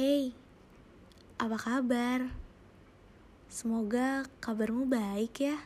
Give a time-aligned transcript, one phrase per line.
[0.00, 0.32] Hey,
[1.36, 2.32] apa kabar?
[3.52, 5.60] Semoga kabarmu baik ya.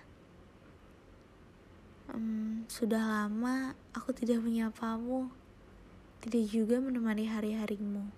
[2.10, 5.31] Hmm, sudah lama aku tidak menyapamu,
[6.18, 8.11] tidak juga menemani hari-harimu.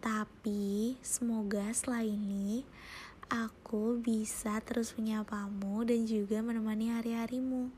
[0.00, 2.64] Tapi semoga setelah ini
[3.28, 7.68] aku bisa terus menyapamu dan juga menemani hari-harimu.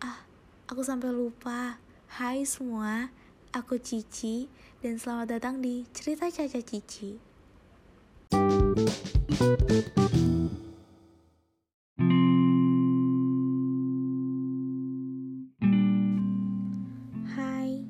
[0.00, 0.24] Ah,
[0.72, 1.76] aku sampai lupa.
[2.08, 3.12] Hai semua,
[3.52, 4.48] aku Cici
[4.84, 7.16] dan selamat datang di Cerita Caca Cici.
[17.32, 17.80] Hai,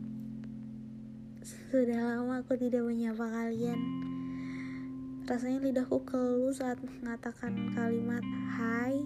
[1.42, 3.80] sudah lama aku tidak menyapa kalian.
[5.26, 8.22] Rasanya lidahku keluh saat mengatakan kalimat
[8.54, 9.02] "Hai,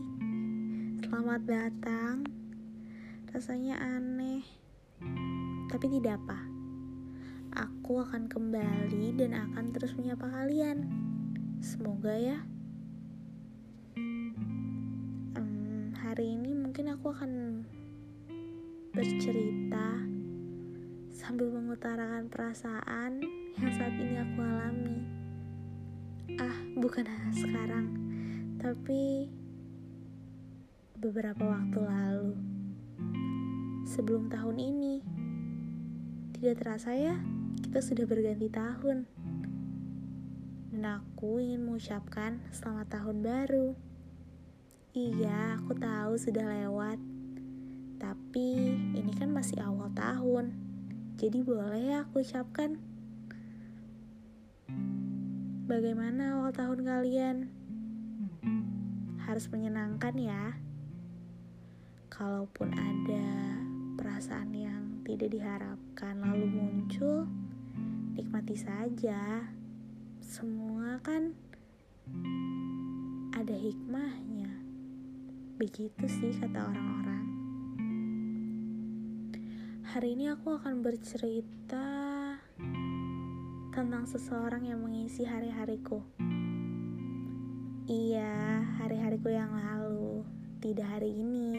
[1.09, 2.29] selamat datang".
[3.33, 4.45] Rasanya aneh,
[5.73, 6.58] tapi tidak apa.
[7.59, 10.87] Aku akan kembali dan akan terus menyapa kalian.
[11.59, 12.39] Semoga ya.
[15.35, 17.67] Um, hari ini mungkin aku akan
[18.95, 19.99] bercerita
[21.11, 23.27] sambil mengutarakan perasaan
[23.59, 24.99] yang saat ini aku alami.
[26.39, 27.91] Ah, bukan sekarang,
[28.63, 29.27] tapi
[30.95, 32.39] beberapa waktu lalu.
[33.83, 34.95] Sebelum tahun ini,
[36.39, 37.19] tidak terasa ya,
[37.69, 39.05] kita sudah berganti tahun.
[40.73, 43.77] Dan aku ingin mengucapkan selamat tahun baru.
[44.97, 46.97] Iya, aku tahu sudah lewat.
[48.01, 50.57] Tapi ini kan masih awal tahun.
[51.21, 52.81] Jadi boleh ya aku ucapkan.
[55.69, 57.37] Bagaimana awal tahun kalian?
[59.29, 60.57] Harus menyenangkan ya.
[62.09, 63.29] Kalaupun ada
[64.01, 67.29] perasaan yang tidak diharapkan lalu muncul,
[68.49, 69.45] nikmati saja.
[70.25, 71.37] Semua kan
[73.37, 74.49] ada hikmahnya.
[75.61, 77.25] Begitu sih kata orang-orang.
[79.85, 81.93] Hari ini aku akan bercerita
[83.77, 86.01] tentang seseorang yang mengisi hari-hariku.
[87.85, 90.25] Iya, hari-hariku yang lalu,
[90.65, 91.53] tidak hari ini,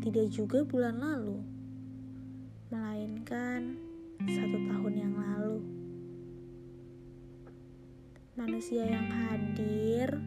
[0.00, 1.44] tidak juga bulan lalu,
[2.72, 3.85] melainkan
[8.46, 10.22] Manusia yang hadir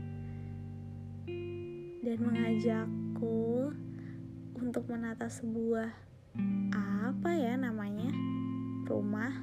[2.03, 3.71] dan mengajakku
[4.59, 5.87] untuk menata sebuah
[6.99, 8.11] apa ya namanya?
[8.91, 9.39] Rumah.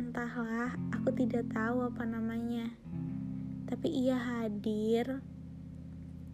[0.00, 2.72] Entahlah aku tidak tahu apa namanya.
[3.68, 5.20] Tapi ia hadir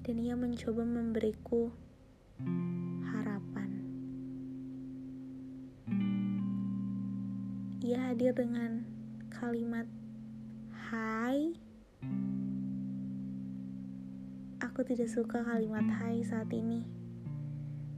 [0.06, 1.74] dan ia mencoba memberiku
[3.10, 3.70] harapan.
[7.82, 8.86] Ia hadir dengan
[9.34, 9.90] kalimat
[10.92, 11.56] hai.
[14.60, 16.84] Aku tidak suka kalimat hai saat ini.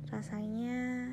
[0.07, 1.11] Rasanya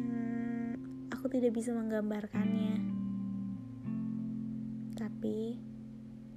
[0.00, 0.68] hmm,
[1.12, 2.80] aku tidak bisa menggambarkannya.
[4.96, 5.60] Tapi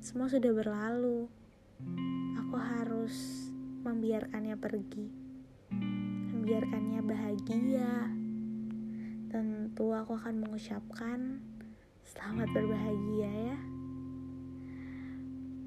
[0.03, 1.31] semua sudah berlalu.
[2.43, 3.47] Aku harus
[3.87, 5.07] membiarkannya pergi.
[6.35, 8.11] Membiarkannya bahagia.
[9.31, 11.52] Tentu aku akan mengucapkan
[12.13, 13.57] selamat berbahagia ya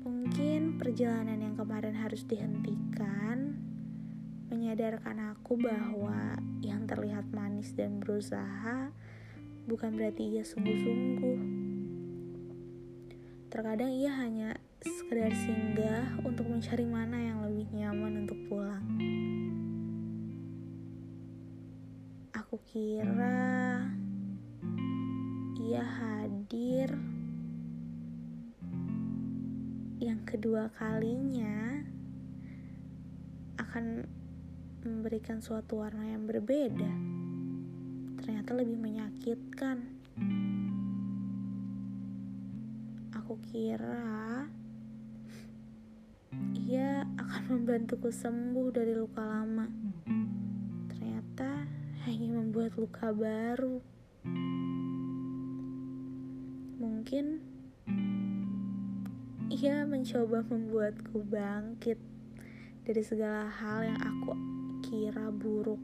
[0.06, 3.58] mungkin perjalanan yang kemarin harus dihentikan
[4.46, 8.94] menyadarkan aku bahwa yang terlihat manis dan berusaha
[9.66, 11.40] bukan berarti ia sungguh-sungguh.
[13.50, 14.54] Terkadang ia hanya
[14.86, 18.86] sekedar singgah untuk mencari mana yang lebih nyaman untuk pulang.
[22.30, 23.65] Aku kira
[25.66, 26.94] ia hadir
[29.98, 31.82] yang kedua kalinya
[33.58, 34.06] akan
[34.86, 36.92] memberikan suatu warna yang berbeda.
[38.22, 39.82] Ternyata lebih menyakitkan.
[43.18, 44.46] Aku kira
[46.62, 49.66] ia akan membantuku sembuh dari luka lama.
[50.94, 51.66] Ternyata
[52.06, 53.82] hanya membuat luka baru.
[56.76, 57.40] Mungkin
[59.48, 61.96] ia mencoba membuatku bangkit
[62.84, 64.36] dari segala hal yang aku
[64.84, 65.80] kira buruk.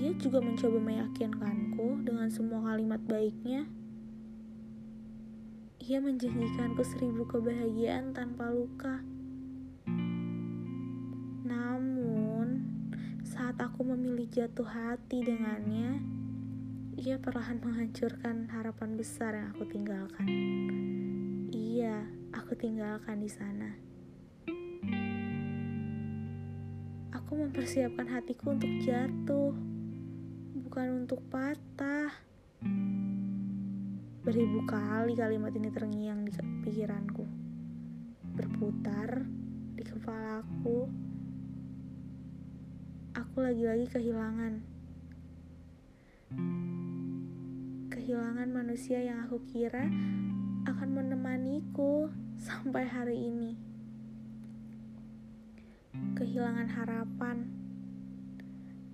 [0.00, 3.68] Ia juga mencoba meyakinkanku dengan semua kalimat baiknya.
[5.84, 9.04] Ia menjanjikanku seribu kebahagiaan tanpa luka.
[11.44, 12.64] Namun,
[13.28, 16.00] saat aku memilih jatuh hati dengannya,
[17.00, 20.28] ia perlahan menghancurkan harapan besar yang aku tinggalkan.
[21.48, 23.72] Iya, aku tinggalkan di sana.
[27.16, 29.56] Aku mempersiapkan hatiku untuk jatuh,
[30.60, 32.12] bukan untuk patah.
[34.20, 37.24] Beribu kali kalimat ini terngiang di pikiranku,
[38.36, 39.24] berputar
[39.72, 40.84] di kepalaku.
[43.16, 44.80] Aku lagi-lagi kehilangan
[48.10, 49.86] kehilangan manusia yang aku kira
[50.66, 52.10] akan menemaniku
[52.42, 53.54] sampai hari ini.
[56.18, 57.46] Kehilangan harapan,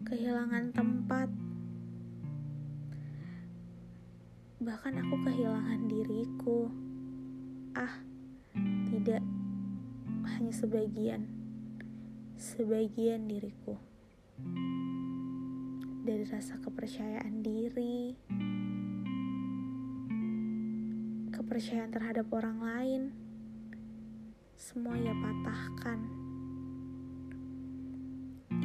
[0.04, 1.32] kehilangan tempat,
[4.60, 6.68] bahkan aku kehilangan diriku.
[7.72, 8.04] Ah,
[8.92, 9.24] tidak
[10.28, 11.24] hanya sebagian,
[12.36, 13.80] sebagian diriku
[16.04, 18.12] dari rasa kepercayaan diri,
[21.46, 23.02] kepercayaan terhadap orang lain,
[24.58, 26.02] semua ia patahkan.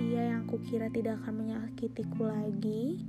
[0.02, 3.06] Ia yang kukira tidak akan menyakitiku lagi,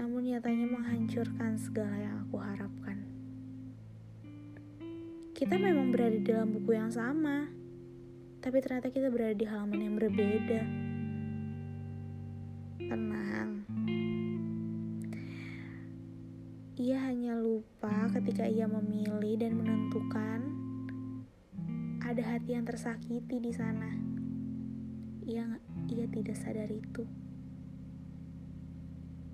[0.00, 2.96] namun nyatanya menghancurkan segala yang aku harapkan.
[5.36, 7.44] Kita memang berada di dalam buku yang sama,
[8.40, 10.62] tapi ternyata kita berada di halaman yang berbeda.
[12.88, 13.68] Tenang,
[16.78, 20.46] ia hanya lupa ketika ia memilih dan menentukan
[22.06, 23.98] ada hati yang tersakiti di sana.
[25.26, 25.58] Ia
[25.90, 27.02] ia tidak sadar itu.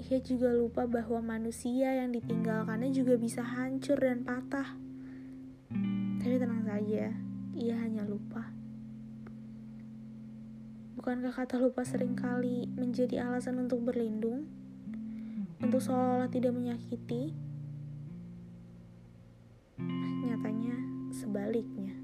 [0.09, 4.81] Ia juga lupa bahwa manusia yang ditinggalkannya juga bisa hancur dan patah.
[6.25, 7.13] Tapi tenang saja,
[7.53, 8.57] ia hanya lupa.
[10.97, 14.64] Bukankah kata lupa sering kali menjadi alasan untuk berlindung?
[15.61, 17.35] Untuk seolah-olah tidak menyakiti,
[20.25, 20.77] nyatanya
[21.13, 21.95] sebaliknya.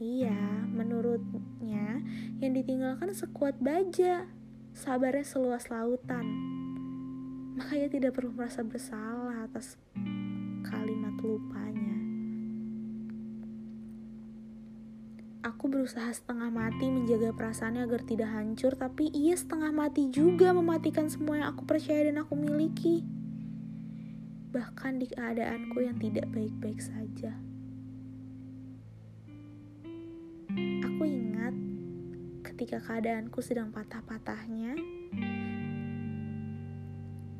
[0.00, 2.02] Iya, menurutnya
[2.42, 4.26] yang ditinggalkan sekuat baja,
[4.74, 6.26] sabarnya seluas lautan.
[7.54, 9.78] Makanya tidak perlu merasa bersalah atas
[10.66, 11.83] kalimat lupanya.
[15.64, 21.08] Aku berusaha setengah mati menjaga perasaannya agar tidak hancur, tapi ia setengah mati juga mematikan
[21.08, 23.00] semua yang aku percaya dan aku miliki.
[24.52, 27.32] Bahkan di keadaanku yang tidak baik-baik saja.
[30.84, 31.56] Aku ingat
[32.44, 34.76] ketika keadaanku sedang patah-patahnya,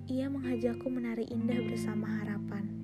[0.09, 2.84] ia mengajakku menari indah bersama harapan.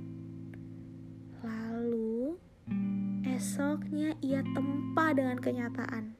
[3.50, 6.14] Esoknya ia tempa dengan kenyataan.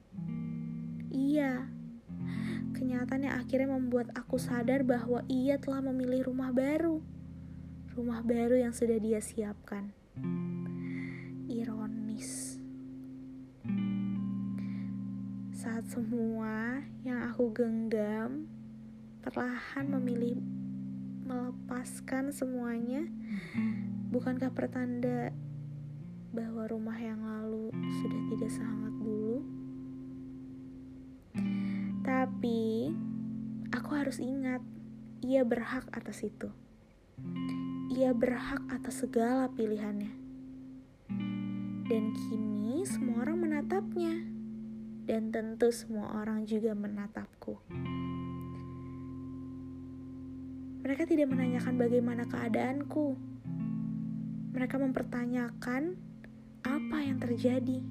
[1.15, 1.63] Iya,
[2.75, 6.99] kenyataan yang akhirnya membuat aku sadar bahwa ia telah memilih rumah baru.
[7.95, 9.95] Rumah baru yang sudah dia siapkan.
[11.47, 12.59] Ironis.
[15.55, 18.51] Saat semua yang aku genggam
[19.23, 20.35] perlahan memilih
[21.31, 23.07] melepaskan semuanya,
[24.11, 25.31] bukankah pertanda
[26.31, 29.39] bahwa rumah yang lalu sudah tidak sehangat dulu.
[32.07, 32.95] Tapi
[33.75, 34.63] aku harus ingat,
[35.27, 36.51] ia berhak atas itu.
[37.91, 40.15] Ia berhak atas segala pilihannya.
[41.91, 44.15] Dan kini semua orang menatapnya.
[45.11, 47.59] Dan tentu semua orang juga menatapku.
[50.87, 53.19] Mereka tidak menanyakan bagaimana keadaanku.
[54.55, 56.10] Mereka mempertanyakan
[56.91, 57.87] apa yang terjadi?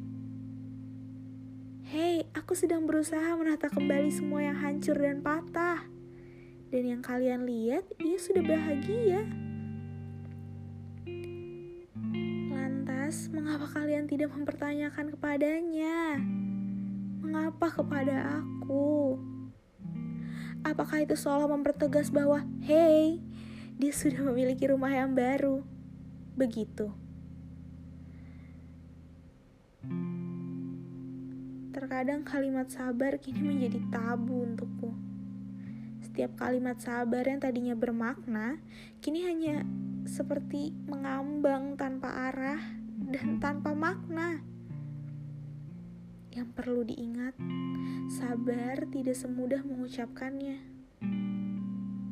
[1.88, 5.88] Hei, aku sedang berusaha menata kembali semua yang hancur dan patah.
[6.68, 9.24] Dan yang kalian lihat, ia sudah bahagia.
[12.52, 16.20] Lantas, mengapa kalian tidak mempertanyakan kepadanya?
[17.24, 19.16] Mengapa kepada aku?
[20.68, 23.24] Apakah itu seolah mempertegas bahwa, hei,
[23.80, 25.64] dia sudah memiliki rumah yang baru?
[26.36, 27.09] Begitu.
[31.80, 34.92] Terkadang kalimat sabar kini menjadi tabu untukku.
[36.04, 38.60] Setiap kalimat sabar yang tadinya bermakna,
[39.00, 39.64] kini hanya
[40.04, 42.60] seperti mengambang tanpa arah
[43.08, 44.44] dan tanpa makna.
[46.36, 47.40] Yang perlu diingat,
[48.12, 50.60] sabar tidak semudah mengucapkannya.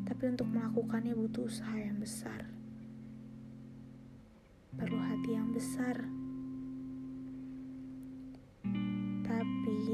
[0.08, 2.48] Tapi untuk melakukannya butuh usaha yang besar.
[4.80, 6.17] Perlu hati yang besar.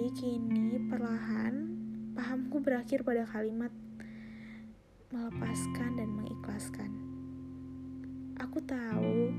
[0.04, 1.64] Kini perlahan
[2.12, 3.72] pahamku berakhir pada kalimat
[5.16, 6.92] melepaskan dan mengikhlaskan.
[8.36, 9.32] Aku tahu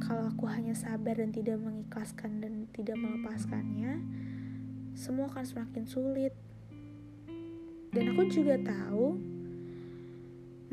[0.00, 4.00] kalau aku hanya sabar dan tidak mengikhlaskan dan tidak melepaskannya,
[4.96, 6.32] semua akan semakin sulit.
[7.92, 9.20] Dan aku juga tahu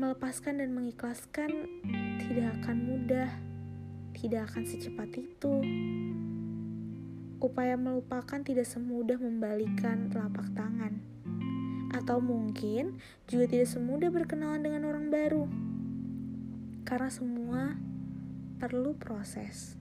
[0.00, 1.68] melepaskan dan mengikhlaskan
[2.16, 3.28] tidak akan mudah,
[4.16, 5.54] tidak akan secepat itu.
[7.40, 11.00] Upaya melupakan tidak semudah membalikan telapak tangan,
[11.88, 15.48] atau mungkin juga tidak semudah berkenalan dengan orang baru,
[16.84, 17.80] karena semua
[18.60, 19.80] perlu proses.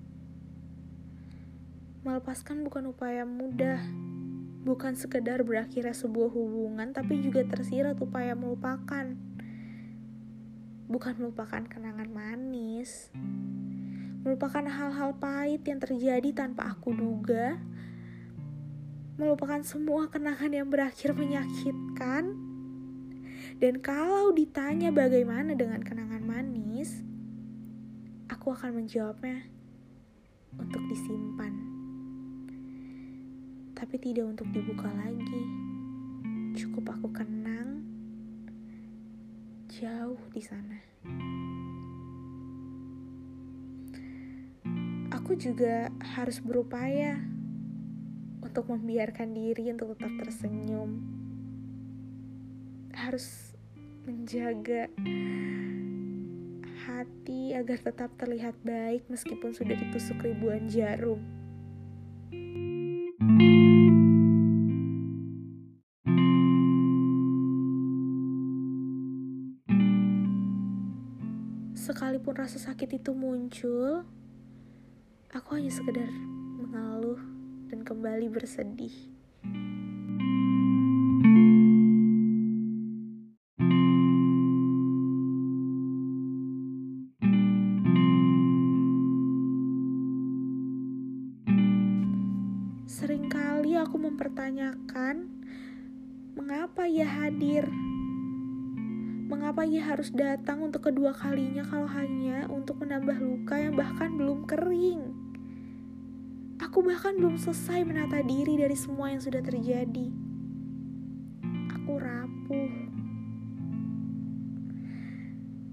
[2.07, 3.83] Melepaskan bukan upaya mudah,
[4.63, 9.19] bukan sekedar berakhirnya sebuah hubungan, tapi juga tersirat upaya melupakan.
[10.87, 13.11] Bukan melupakan kenangan manis,
[14.19, 17.55] melupakan hal-hal pahit yang terjadi tanpa aku duga,
[19.15, 22.35] melupakan semua kenangan yang berakhir menyakitkan.
[23.59, 27.03] Dan kalau ditanya bagaimana dengan kenangan manis,
[28.31, 29.43] aku akan menjawabnya
[30.55, 31.53] untuk disimpan,
[33.75, 35.43] tapi tidak untuk dibuka lagi.
[36.55, 37.83] Cukup aku kenang
[39.67, 40.79] jauh di sana.
[45.29, 47.21] Aku juga harus berupaya
[48.41, 51.05] untuk membiarkan diri untuk tetap tersenyum.
[52.89, 53.53] Harus
[54.09, 54.89] menjaga
[56.81, 61.21] hati agar tetap terlihat baik meskipun sudah ditusuk ribuan jarum.
[71.77, 74.09] Sekalipun rasa sakit itu muncul,
[75.29, 76.09] aku hanya sekedar
[76.57, 77.21] mengeluh
[77.69, 78.93] dan kembali bersedih.
[92.89, 95.29] Seringkali aku mempertanyakan
[96.33, 97.69] mengapa ia hadir.
[99.29, 104.50] Mengapa ia harus datang untuk kedua kalinya kalau hanya untuk menambah luka yang bahkan belum
[104.50, 105.18] kering?
[106.59, 110.11] Aku bahkan belum selesai menata diri dari semua yang sudah terjadi.
[111.71, 112.73] Aku rapuh.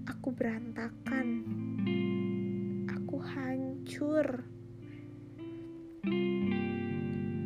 [0.07, 1.27] Aku berantakan.
[2.87, 4.47] Aku hancur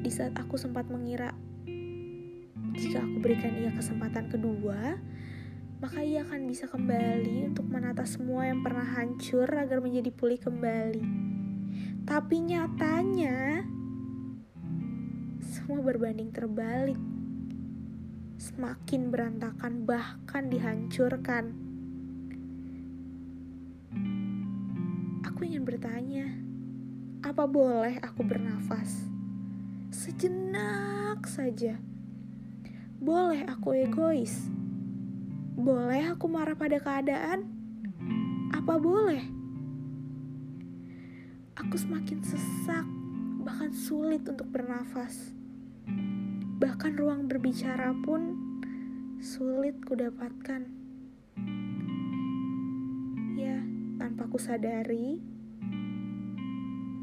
[0.01, 1.33] di saat aku sempat mengira
[2.77, 4.97] jika aku berikan ia kesempatan kedua,
[5.81, 11.30] maka ia akan bisa kembali untuk menata semua yang pernah hancur agar menjadi pulih kembali.
[12.05, 13.65] Tapi nyatanya,
[15.41, 16.99] semua berbanding terbalik.
[18.37, 21.53] Semakin berantakan, bahkan dihancurkan.
[25.25, 26.29] Aku ingin bertanya,
[27.21, 29.11] apa boleh aku bernafas?
[29.91, 31.75] sejenak saja.
[32.97, 34.47] Boleh aku egois?
[35.59, 37.43] Boleh aku marah pada keadaan?
[38.55, 39.40] Apa boleh?
[41.71, 42.83] Aku semakin sesak,
[43.47, 45.31] bahkan sulit untuk bernafas.
[46.59, 48.35] Bahkan ruang berbicara pun
[49.23, 50.67] sulit kudapatkan.
[53.39, 53.63] Ya,
[54.03, 55.23] tanpa ku sadari,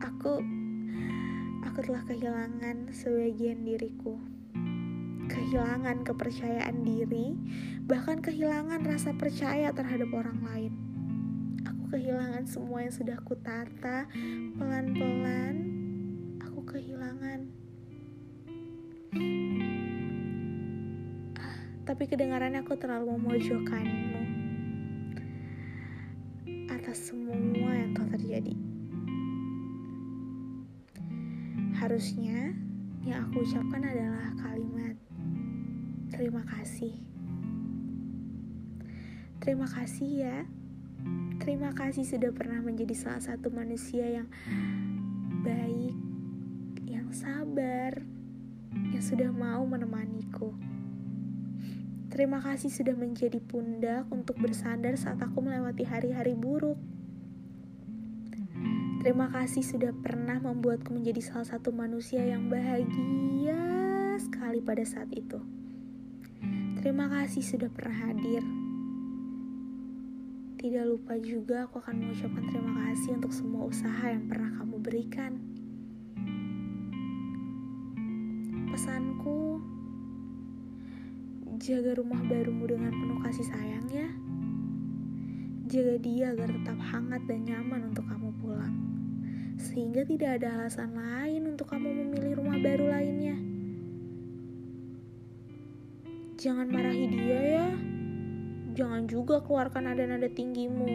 [0.05, 0.45] aku
[1.65, 4.21] aku telah kehilangan sebagian diriku.
[5.33, 7.33] Kehilangan kepercayaan diri,
[7.89, 10.88] bahkan kehilangan rasa percaya terhadap orang lain.
[11.89, 14.05] Kehilangan semua yang sudah ku tata,
[14.61, 15.57] pelan-pelan
[16.45, 17.49] aku kehilangan.
[21.89, 24.21] Tapi kedengarannya aku terlalu memojokkanmu
[26.69, 28.53] atas semua yang telah terjadi.
[31.81, 32.53] Harusnya
[33.09, 34.93] yang aku ucapkan adalah kalimat
[36.13, 36.93] terima kasih.
[39.41, 40.39] Terima kasih ya.
[41.39, 44.29] Terima kasih sudah pernah menjadi salah satu manusia yang
[45.47, 45.97] baik,
[46.85, 48.03] yang sabar,
[48.75, 50.53] yang sudah mau menemaniku.
[52.11, 56.81] Terima kasih sudah menjadi pundak untuk bersandar saat aku melewati hari-hari buruk.
[58.99, 63.63] Terima kasih sudah pernah membuatku menjadi salah satu manusia yang bahagia
[64.19, 65.39] sekali pada saat itu.
[66.83, 68.58] Terima kasih sudah pernah hadir.
[70.59, 75.39] Tidak lupa juga aku akan mengucapkan terima kasih untuk semua usaha yang pernah kamu berikan.
[78.75, 79.63] Pesanku,
[81.59, 84.11] Jaga rumah barumu dengan penuh kasih sayang ya.
[85.71, 88.75] Jaga dia agar tetap hangat dan nyaman untuk kamu pulang.
[89.63, 93.39] Sehingga tidak ada alasan lain untuk kamu memilih rumah baru lainnya.
[96.39, 97.98] Jangan marahi dia ya.
[98.79, 100.87] Jangan juga keluarkan nada-nada tinggimu.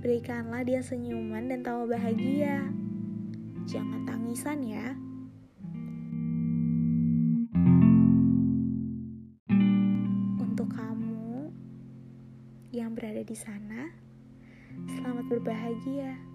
[0.00, 2.72] Berikanlah dia senyuman dan tawa bahagia.
[3.68, 4.96] Jangan tangisan ya.
[12.74, 13.86] yang berada di sana,
[14.98, 16.33] selamat berbahagia.